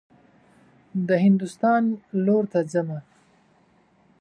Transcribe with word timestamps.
د 1.07 1.09
هندوستان 1.25 1.83
لور 2.25 2.43
ته 2.51 2.59
حمه. 2.71 2.99